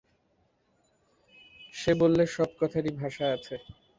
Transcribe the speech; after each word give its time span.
সে 1.73 1.91
বললে, 2.01 2.23
সব 2.35 2.49
কথারই 2.59 2.91
ভাষা 3.01 3.25
আছে? 3.35 3.55